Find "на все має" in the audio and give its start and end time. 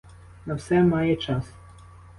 0.45-1.15